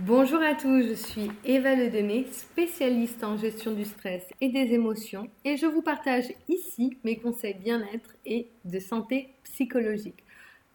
[0.00, 5.28] Bonjour à tous, je suis Eva Ledemé, spécialiste en gestion du stress et des émotions,
[5.44, 10.22] et je vous partage ici mes conseils bien-être et de santé psychologique.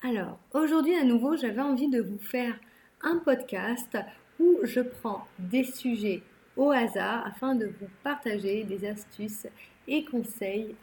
[0.04, 2.59] Alors, aujourd'hui à nouveau, j'avais envie de vous faire
[3.01, 3.97] un podcast
[4.41, 6.21] où je prends des sujets
[6.58, 9.48] au hasard afin de vous partager des astuces
[9.88, 10.76] et conseils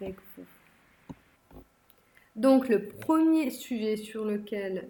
[0.00, 1.14] avec vous.
[2.34, 4.88] Donc, le premier sujet sur lequel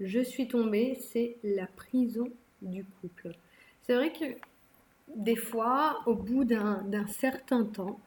[0.00, 2.28] je suis tombée, c'est la prison
[2.62, 3.32] du couple.
[3.82, 4.24] C'est vrai que
[5.16, 7.98] des fois, au bout d'un certain temps,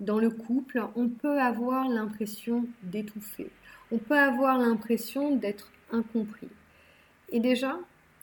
[0.00, 3.50] dans le couple, on peut avoir l'impression d'étouffer.
[3.90, 6.48] On peut avoir l'impression d'être incompris.
[7.30, 7.78] Et déjà,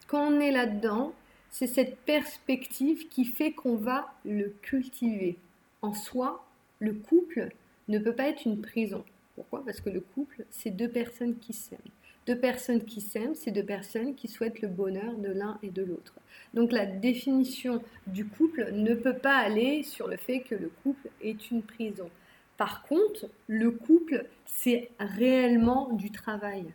[0.07, 1.13] quand on est là-dedans,
[1.49, 5.37] c'est cette perspective qui fait qu'on va le cultiver.
[5.81, 6.45] En soi,
[6.79, 7.49] le couple
[7.87, 9.03] ne peut pas être une prison.
[9.35, 9.63] Pourquoi?
[9.65, 11.79] Parce que le couple, c'est deux personnes qui s'aiment.
[12.27, 15.83] Deux personnes qui s'aiment, c'est deux personnes qui souhaitent le bonheur de l'un et de
[15.83, 16.13] l'autre.
[16.53, 21.09] Donc la définition du couple ne peut pas aller sur le fait que le couple
[21.21, 22.09] est une prison.
[22.57, 26.65] Par contre, le couple, c'est réellement du travail.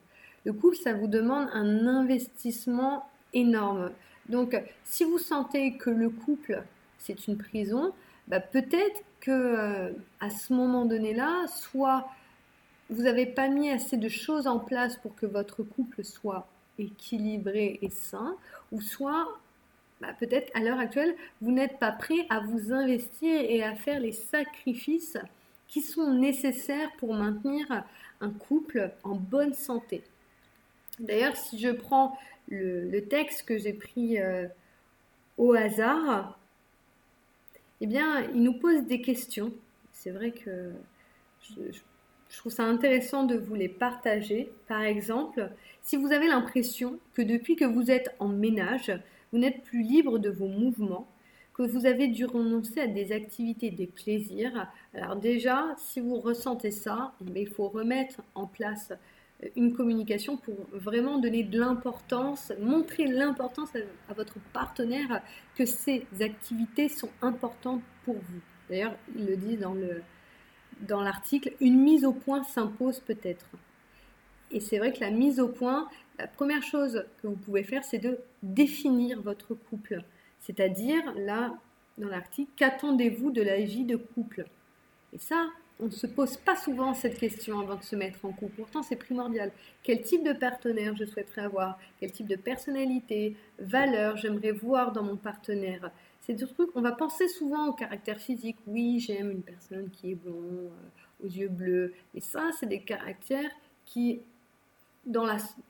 [0.45, 3.91] Le couple, ça vous demande un investissement énorme.
[4.29, 6.63] Donc, si vous sentez que le couple,
[6.99, 7.93] c'est une prison,
[8.29, 12.09] bah, peut-être que euh, à ce moment donné-là, soit
[12.91, 16.47] vous n'avez pas mis assez de choses en place pour que votre couple soit
[16.79, 18.37] équilibré et sain,
[18.73, 19.39] ou soit
[20.01, 24.01] bah, peut-être à l'heure actuelle, vous n'êtes pas prêt à vous investir et à faire
[24.01, 25.17] les sacrifices
[25.69, 27.85] qui sont nécessaires pour maintenir
[28.21, 30.03] un couple en bonne santé.
[30.99, 32.19] D'ailleurs, si je prends
[32.49, 34.47] le, texte que j'ai pris euh,
[35.39, 36.39] au hasard,
[37.81, 39.53] eh bien, il nous pose des questions.
[39.93, 40.73] C'est vrai que
[41.43, 41.81] je je
[42.39, 44.51] trouve ça intéressant de vous les partager.
[44.67, 45.51] Par exemple,
[45.83, 48.93] si vous avez l'impression que depuis que vous êtes en ménage,
[49.33, 51.09] vous n'êtes plus libre de vos mouvements,
[51.55, 54.69] que vous avez dû renoncer à des activités, des plaisirs.
[54.95, 58.93] Alors déjà, si vous ressentez ça, eh il faut remettre en place
[59.57, 63.71] une communication pour vraiment donner de l'importance, montrer l'importance
[64.09, 65.23] à, votre partenaire
[65.55, 68.41] que ces activités sont importantes pour vous.
[68.69, 70.03] D'ailleurs, il le dit dans le,
[70.81, 73.47] dans l'article, une mise au point s'impose peut-être.
[74.51, 77.85] Et c'est vrai que la mise au point, la première chose que vous pouvez faire,
[77.85, 80.03] c'est de définir votre couple.
[80.41, 81.55] C'est-à-dire, là,
[81.99, 84.47] dans l'article, qu'attendez-vous de la vie de couple?
[85.13, 85.49] Et ça,
[85.81, 88.57] on ne se pose pas souvent cette question avant de se mettre en couple.
[88.57, 89.51] Pourtant, c'est primordial.
[89.83, 91.79] Quel type de partenaire je souhaiterais avoir?
[91.99, 95.91] Quel type de personnalité, valeur j'aimerais voir dans mon partenaire
[96.27, 98.57] C'est des trucs, on va penser souvent au caractère physique.
[98.67, 101.93] Oui, j'aime une personne qui est blond, euh, aux yeux bleus.
[102.15, 103.51] Mais ça, c'est des caractères
[103.85, 104.21] qui,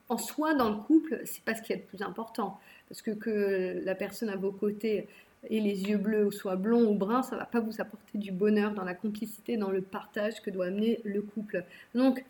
[0.09, 2.60] en soi, dans le couple, c'est pas ce qui est le plus important.
[2.88, 5.09] Parce que que la personne à vos côtés
[5.50, 8.31] et les yeux bleus, ou soit blonds ou bruns, ça va pas vous apporter du
[8.31, 11.65] bonheur dans la complicité, dans le partage que doit amener le couple.
[11.97, 12.25] Donc,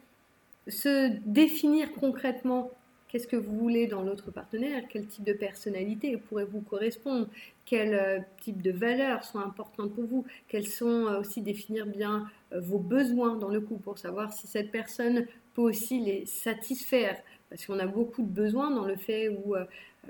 [0.67, 2.71] se définir concrètement
[3.15, 7.29] qu'est-ce que vous voulez dans l'autre partenaire, quel type de personnalité pourrait vous correspondre,
[7.65, 12.29] quel euh, type de valeurs sont importantes pour vous, quels sont euh, aussi définir bien
[12.53, 17.17] euh, vos besoins dans le couple pour savoir si cette personne peut aussi les satisfaire?
[17.51, 19.55] Parce qu'on a beaucoup de besoins dans le fait où,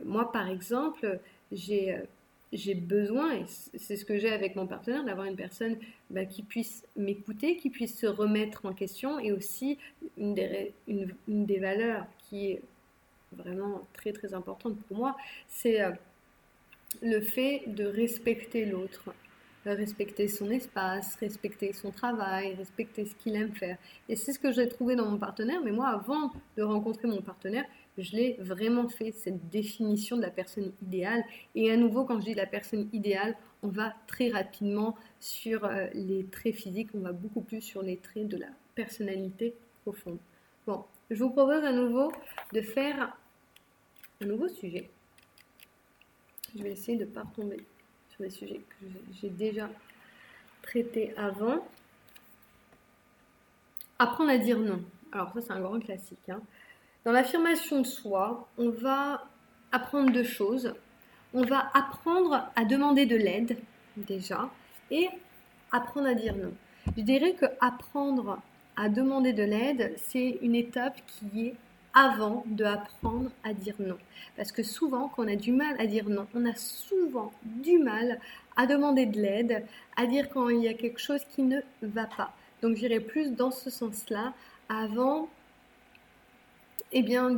[0.03, 1.21] moi par exemple,
[1.53, 1.99] j'ai
[2.55, 5.77] j'ai besoin, et c'est ce que j'ai avec mon partenaire, d'avoir une personne
[6.09, 9.77] bah, qui puisse m'écouter, qui puisse se remettre en question, et aussi
[10.17, 12.63] une des, une, des valeurs qui est
[13.35, 15.17] vraiment très très importante pour moi,
[15.49, 15.91] c'est euh,
[17.03, 19.15] le fait de respecter l'autre,
[19.65, 23.79] respecter son espace, respecter son travail, respecter ce qu'il aime faire.
[24.09, 27.23] Et c'est ce que j'ai trouvé dans mon partenaire, mais moi, avant de rencontrer mon
[27.23, 27.65] partenaire,
[27.97, 31.25] je l'ai vraiment fait, cette définition de la personne idéale.
[31.55, 35.87] Et à nouveau, quand je dis la personne idéale, on va très rapidement sur euh,
[35.95, 40.19] les traits physiques, on va beaucoup plus sur les traits de la personnalité profonde.
[40.67, 42.13] Bon, je vous propose à nouveau
[42.53, 43.17] de faire
[44.25, 44.91] nouveau sujet.
[46.57, 47.65] Je vais essayer de ne pas retomber
[48.11, 48.87] sur les sujets que
[49.21, 49.69] j'ai déjà
[50.63, 51.67] traités avant.
[53.99, 54.83] Apprendre à dire non.
[55.13, 56.29] Alors ça, c'est un grand classique.
[56.29, 56.41] Hein.
[57.05, 59.27] Dans l'affirmation de soi, on va
[59.73, 60.75] apprendre deux choses.
[61.33, 63.59] On va apprendre à demander de l'aide,
[63.97, 64.49] déjà,
[64.91, 65.09] et
[65.73, 66.53] apprendre à dire non.
[66.97, 68.41] Je dirais que apprendre
[68.77, 71.55] à demander de l'aide, c'est une étape qui est
[71.95, 73.97] avant de apprendre à dire non.
[74.37, 77.79] Parce que souvent, quand on a du mal à dire non, on a souvent du
[77.79, 78.21] mal
[78.57, 79.65] à demander de l'aide,
[79.97, 82.33] à dire quand il y a quelque chose qui ne va pas.
[82.63, 84.33] Donc j'irai plus dans ce sens-là
[84.69, 85.29] avant
[86.93, 87.37] eh bien,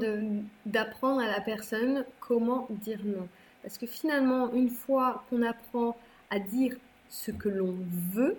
[0.67, 3.27] d'apprendre à la personne comment dire non.
[3.63, 5.97] Parce que finalement, une fois qu'on apprend
[6.31, 6.77] à dire
[7.09, 7.75] ce que l'on
[8.13, 8.37] veut,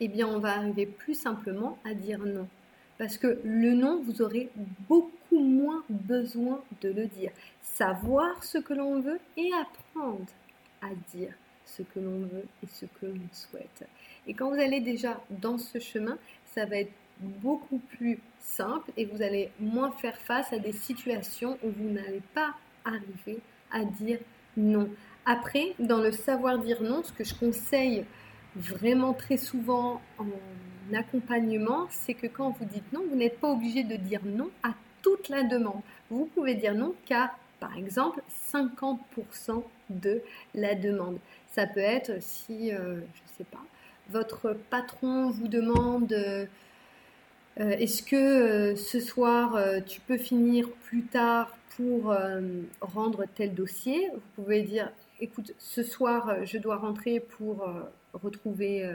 [0.00, 2.48] eh bien, on va arriver plus simplement à dire non.
[2.98, 4.50] Parce que le non, vous aurez
[4.88, 7.32] beaucoup moins besoin de le dire.
[7.62, 10.26] Savoir ce que l'on veut et apprendre
[10.80, 11.32] à dire
[11.64, 13.84] ce que l'on veut et ce que l'on souhaite.
[14.26, 19.04] Et quand vous allez déjà dans ce chemin, ça va être beaucoup plus simple et
[19.06, 22.54] vous allez moins faire face à des situations où vous n'allez pas
[22.84, 23.40] arriver
[23.72, 24.18] à dire
[24.56, 24.88] non.
[25.26, 28.04] Après, dans le savoir dire non, ce que je conseille
[28.56, 30.26] vraiment très souvent en
[30.92, 34.74] accompagnement, c'est que quand vous dites non, vous n'êtes pas obligé de dire non à
[35.02, 35.80] toute la demande.
[36.10, 38.22] Vous pouvez dire non qu'à, par exemple,
[38.52, 40.22] 50% de
[40.54, 41.18] la demande.
[41.50, 43.62] Ça peut être si, euh, je ne sais pas,
[44.10, 46.46] votre patron vous demande euh,
[47.56, 52.14] est-ce que euh, ce soir tu peux finir plus tard pour
[52.80, 54.10] rendre tel dossier?
[54.12, 54.90] Vous pouvez dire
[55.20, 57.66] écoute, ce soir je dois rentrer pour
[58.12, 58.88] retrouver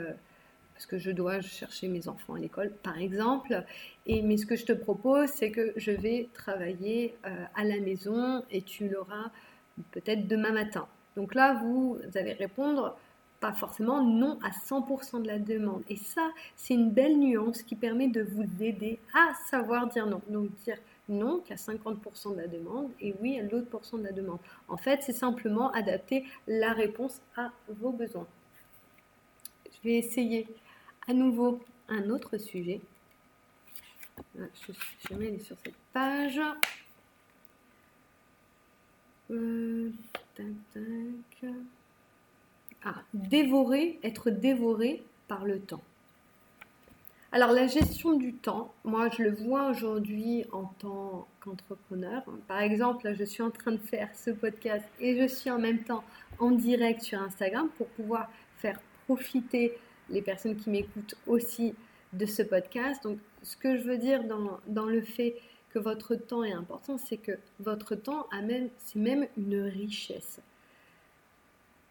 [0.80, 3.64] parce que je dois chercher mes enfants à l'école, par exemple.
[4.06, 7.14] Et, mais ce que je te propose, c'est que je vais travailler
[7.54, 9.30] à la maison et tu l'auras
[9.90, 10.88] peut-être demain matin.
[11.16, 12.96] Donc là, vous allez répondre
[13.40, 15.82] pas forcément non à 100% de la demande.
[15.90, 20.22] Et ça, c'est une belle nuance qui permet de vous aider à savoir dire non.
[20.28, 20.78] Donc dire
[21.10, 24.38] non qu'à 50% de la demande et oui à l'autre pourcent de la demande.
[24.66, 28.26] En fait, c'est simplement adapter la réponse à vos besoins.
[29.82, 30.46] Je vais essayer
[31.08, 32.80] à nouveau un autre sujet.
[34.38, 34.72] Je,
[35.08, 36.40] je mets sur cette page.
[39.30, 39.90] Euh,
[42.84, 45.82] ah, dévorer, être dévoré par le temps.
[47.32, 52.24] Alors la gestion du temps, moi je le vois aujourd'hui en tant qu'entrepreneur.
[52.48, 55.58] Par exemple, là, je suis en train de faire ce podcast et je suis en
[55.58, 56.02] même temps
[56.40, 59.78] en direct sur Instagram pour pouvoir faire profiter
[60.10, 61.74] les personnes qui m'écoutent aussi
[62.12, 63.02] de ce podcast.
[63.02, 65.36] Donc ce que je veux dire dans, dans le fait
[65.70, 68.26] que votre temps est important, c'est que votre temps
[68.78, 70.40] c'est même une richesse.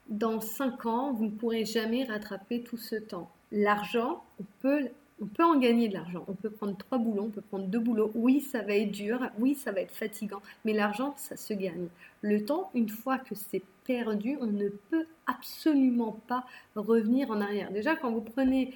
[0.10, 3.30] Dans 5 ans, vous ne pourrez jamais rattraper tout ce temps.
[3.51, 4.89] L'argent, on peut,
[5.21, 6.25] on peut en gagner de l'argent.
[6.27, 8.12] On peut prendre trois boulots, on peut prendre deux boulots.
[8.16, 11.88] Oui, ça va être dur, oui, ça va être fatigant, mais l'argent, ça se gagne.
[12.21, 16.45] Le temps, une fois que c'est perdu, on ne peut absolument pas
[16.75, 17.71] revenir en arrière.
[17.71, 18.75] Déjà, quand vous prenez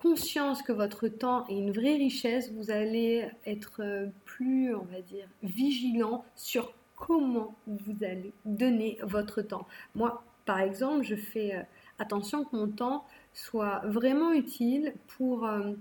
[0.00, 5.00] conscience que votre temps est une vraie richesse, vous allez être euh, plus, on va
[5.00, 9.66] dire, vigilant sur comment vous allez donner votre temps.
[9.96, 11.62] Moi, par exemple, je fais euh,
[11.98, 13.04] attention que mon temps
[13.34, 15.72] soit vraiment utile pour, euh,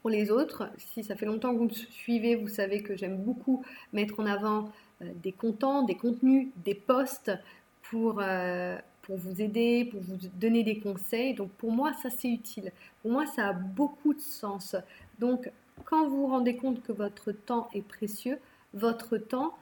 [0.00, 0.70] pour les autres.
[0.78, 4.24] Si ça fait longtemps que vous me suivez, vous savez que j'aime beaucoup mettre en
[4.24, 7.32] avant des contents, des contenus, des posts
[7.82, 8.22] pour
[9.08, 11.32] pour vous aider, pour vous donner des conseils.
[11.32, 12.72] Donc pour moi, ça c'est utile.
[13.00, 14.76] Pour moi, ça a beaucoup de sens.
[15.18, 15.50] Donc
[15.84, 18.38] quand vous vous rendez compte que votre temps est précieux,
[18.74, 19.54] votre temps,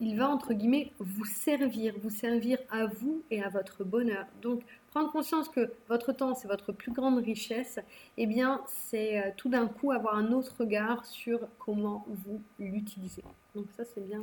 [0.00, 4.26] il va entre guillemets vous servir, vous servir à vous et à votre bonheur.
[4.42, 7.78] Donc prendre conscience que votre temps c'est votre plus grande richesse,
[8.18, 13.22] eh bien c'est euh, tout d'un coup avoir un autre regard sur comment vous l'utilisez.
[13.54, 14.22] Donc ça c'est bien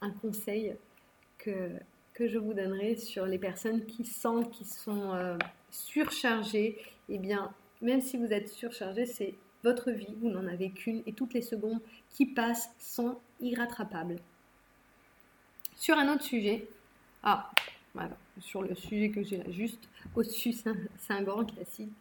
[0.00, 0.76] un conseil
[1.38, 1.80] que
[2.28, 5.36] je vous donnerai sur les personnes qui sentent qu'ils sont euh,
[5.70, 6.78] surchargées.
[7.08, 11.12] Eh bien, même si vous êtes surchargé, c'est votre vie, vous n'en avez qu'une et
[11.12, 11.80] toutes les secondes
[12.10, 14.16] qui passent sont irrattrapables.
[15.76, 16.66] Sur un autre sujet,
[17.22, 17.50] ah,
[17.94, 21.92] voilà, sur le sujet que j'ai là, juste au-dessus, c'est un, grand classique,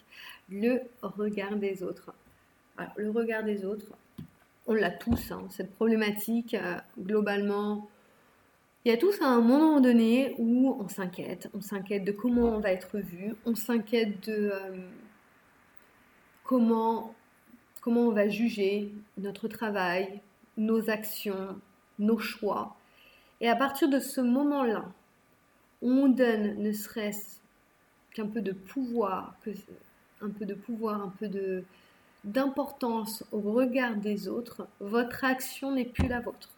[0.50, 2.14] le regard des autres.
[2.96, 3.92] le regard des autres,
[4.68, 7.90] on l'a tous, hein, cette problématique, euh, globalement,
[8.86, 11.50] il y a tous à un moment donné où on s'inquiète.
[11.54, 14.78] On s'inquiète de comment on va être vu, on s'inquiète de euh,
[16.44, 17.14] comment,
[17.86, 20.22] on va juger notre travail,
[20.56, 21.60] nos actions,
[21.98, 22.78] nos choix.
[23.42, 24.86] Et à partir de ce moment-là,
[25.82, 27.40] on donne ne serait-ce
[28.14, 29.36] qu'un peu de pouvoir,
[30.22, 31.64] un peu de pouvoir, un peu de
[32.24, 36.50] d'importance au regard des autres, votre action n'est plus la vôtre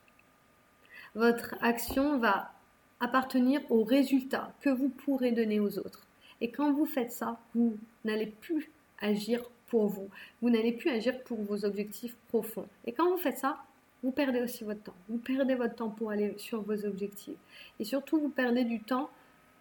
[1.16, 2.52] votre action va
[3.00, 6.06] appartenir au résultat que vous pourrez donner aux autres.
[6.40, 10.10] Et quand vous faites ça, vous n'allez plus agir pour vous.
[10.42, 12.68] Vous n'allez plus agir pour vos objectifs profonds.
[12.86, 13.58] Et quand vous faites ça,
[14.04, 14.96] vous perdez aussi votre temps.
[15.10, 17.38] Vous perdez votre temps pour aller sur vos objectifs.
[17.80, 19.10] Et surtout, vous perdez du temps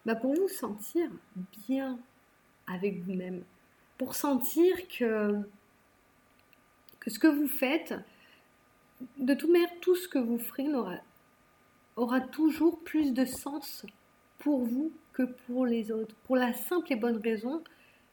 [0.07, 1.11] bah, pour vous sentir
[1.69, 1.99] bien
[2.66, 3.42] avec vous-même.
[3.99, 5.37] Pour sentir que,
[7.00, 7.95] que ce que vous faites,
[9.19, 10.97] de toute manière, tout ce que vous ferez aura,
[11.97, 13.85] aura toujours plus de sens
[14.38, 16.14] pour vous que pour les autres.
[16.25, 17.62] Pour la simple et bonne raison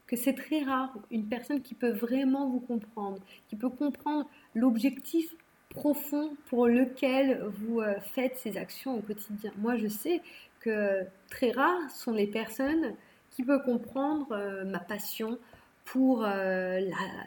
[0.07, 5.35] que c'est très rare une personne qui peut vraiment vous comprendre, qui peut comprendre l'objectif
[5.69, 9.51] profond pour lequel vous euh, faites ces actions au quotidien.
[9.57, 10.21] Moi, je sais
[10.61, 12.95] que très rares sont les personnes
[13.31, 15.37] qui peuvent comprendre euh, ma passion
[15.87, 16.81] pour euh,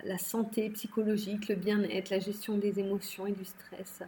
[0.04, 4.02] la, santé psychologique, le bien-être, la gestion des émotions et du stress.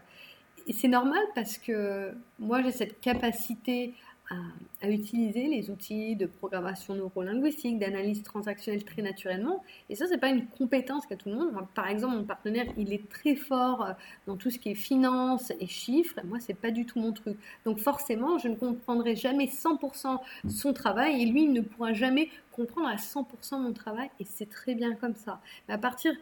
[0.67, 3.95] Et c'est normal parce que moi, j'ai cette capacité
[4.31, 9.63] à, utiliser les outils de programmation neurolinguistique, d'analyse transactionnelle très naturellement.
[9.89, 11.53] Et ça, c'est pas une compétence qu'a tout le monde.
[11.75, 13.93] par exemple, mon partenaire, il est très fort euh,
[14.27, 16.19] dans tout ce qui est finance et chiffres.
[16.25, 17.37] Moi, c'est pas du tout mon truc.
[17.65, 22.29] Donc forcément, je ne comprendrai jamais 100% son travail et lui, il ne pourra jamais
[22.51, 24.11] comprendre à 100% mon travail.
[24.19, 25.41] Et c'est très bien comme ça.
[25.69, 26.13] Mais à partir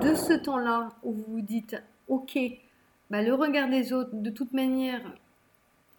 [0.00, 1.76] de ce temps-là où vous vous dites,
[2.08, 2.38] ok,
[3.10, 5.02] bah, le regard des autres, de toute manière,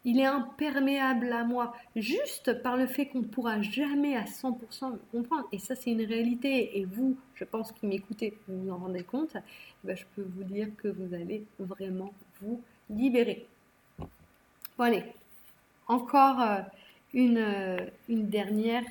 [0.06, 4.98] il est imperméable à moi, juste par le fait qu'on ne pourra jamais à 100%
[5.12, 5.48] comprendre.
[5.52, 6.78] Et ça, c'est une réalité.
[6.78, 10.28] Et vous, je pense qui m'écoutez, vous vous en rendez compte, eh ben, je peux
[10.36, 13.48] vous dire que vous allez vraiment vous libérer.
[14.78, 15.04] Bon, allez,
[15.88, 16.60] encore euh,
[17.14, 17.78] une, euh,
[18.10, 18.84] une dernière,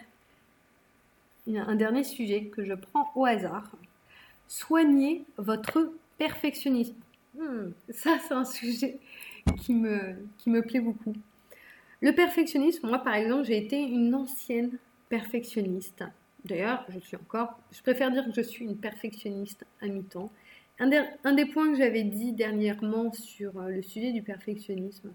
[1.46, 3.70] un dernier sujet que je prends au hasard.
[4.48, 6.94] Soignez votre perfectionnisme.
[7.34, 8.98] Hmm, ça, c'est un sujet
[9.58, 11.14] qui me, qui me plaît beaucoup.
[12.00, 16.04] Le perfectionnisme, moi par exemple, j'ai été une ancienne perfectionniste.
[16.44, 20.30] D'ailleurs, je suis encore, je préfère dire que je suis une perfectionniste à mi-temps.
[20.80, 25.12] Un, des points que j'avais dit dernièrement sur euh, le sujet du perfectionnisme,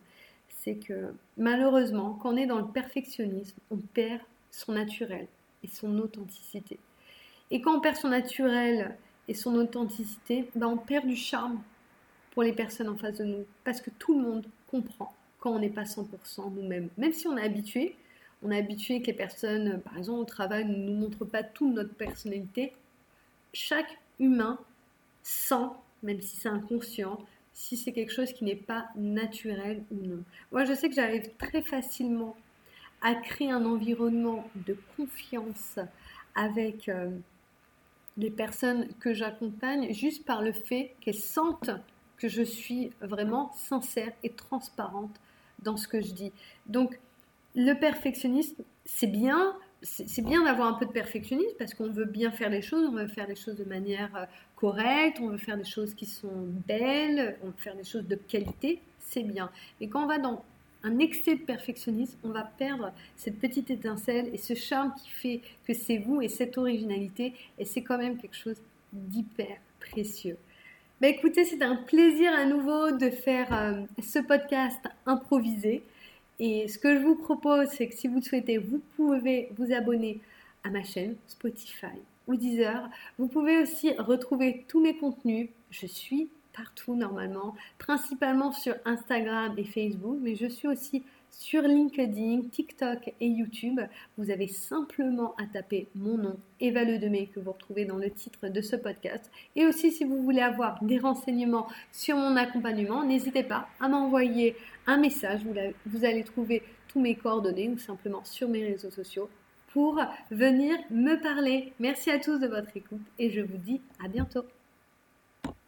[0.48, 5.28] c'est que malheureusement, quand on est dans le perfectionnisme, on perd son naturel
[5.64, 6.80] et son authenticité.
[7.52, 8.96] Et quand on perd son naturel
[9.28, 11.62] et son authenticité, ben on perd du charme
[12.38, 13.48] pour les personnes en face de nous.
[13.64, 16.88] Parce que tout le monde comprend quand on n'est pas 100% nous-mêmes.
[16.96, 17.96] Même si on est habitué,
[18.44, 21.74] on est habitué que les personnes, par exemple au travail, ne nous montrent pas toute
[21.74, 22.74] notre personnalité.
[23.54, 24.60] Chaque humain
[25.24, 25.66] sent,
[26.04, 27.18] même si c'est inconscient,
[27.54, 30.24] si c'est quelque chose qui n'est pas naturel ou non.
[30.52, 32.38] Moi, je sais que j'arrive très facilement
[33.02, 35.80] à créer un environnement de confiance
[36.36, 37.10] avec euh,
[38.16, 41.72] les personnes que j'accompagne juste par le fait qu'elles sentent
[42.18, 45.16] que je suis vraiment sincère et transparente
[45.60, 46.32] dans ce que je dis.
[46.66, 47.00] Donc,
[47.56, 52.32] le perfectionnisme, c'est bien, c'est bien d'avoir un peu de perfectionnisme parce qu'on veut bien
[52.32, 55.58] faire les choses, on veut faire les choses de manière euh, correcte, on veut faire
[55.58, 59.50] des choses qui sont belles, on veut faire des choses de qualité, c'est bien.
[59.80, 60.44] Mais quand on va dans
[60.84, 65.42] un excès de perfectionnisme, on va perdre cette petite étincelle et ce charme qui fait
[65.66, 68.58] que c'est vous et cette originalité, et c'est quand même quelque chose
[68.94, 70.38] d'hyper précieux.
[71.00, 75.84] Bah, écoutez, c'est un plaisir à nouveau de faire euh, ce podcast improvisé.
[76.40, 79.72] Et ce que je vous propose, c'est que si vous le souhaitez, vous pouvez vous
[79.72, 80.20] abonner
[80.64, 82.90] à ma chaîne Spotify ou Deezer.
[83.20, 85.50] Vous pouvez aussi retrouver tous mes contenus.
[85.70, 92.42] Je suis partout normalement, principalement sur Instagram et Facebook, mais je suis aussi sur LinkedIn,
[92.52, 93.80] TikTok et YouTube.
[94.18, 98.48] Vous avez simplement à taper mon nom, Eva Ledemé, que vous retrouvez dans le titre
[98.48, 99.32] de ce podcast.
[99.56, 104.56] Et aussi, si vous voulez avoir des renseignements sur mon accompagnement, n'hésitez pas à m'envoyer
[104.88, 105.42] un message.
[105.86, 109.30] Vous, allez trouver tous mes coordonnées ou simplement sur mes réseaux sociaux
[109.74, 111.74] pour venir me parler.
[111.80, 114.44] Merci à tous de votre écoute et je vous dis à bientôt.